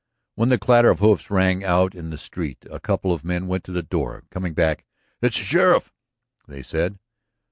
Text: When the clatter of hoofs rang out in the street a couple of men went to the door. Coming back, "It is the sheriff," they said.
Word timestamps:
When 0.33 0.49
the 0.49 0.57
clatter 0.57 0.89
of 0.89 0.97
hoofs 0.97 1.29
rang 1.29 1.63
out 1.63 1.93
in 1.93 2.09
the 2.09 2.17
street 2.17 2.65
a 2.71 2.79
couple 2.79 3.13
of 3.13 3.23
men 3.23 3.45
went 3.45 3.63
to 3.65 3.71
the 3.71 3.83
door. 3.83 4.23
Coming 4.31 4.55
back, 4.55 4.83
"It 5.21 5.31
is 5.35 5.39
the 5.39 5.45
sheriff," 5.45 5.93
they 6.47 6.63
said. 6.63 6.97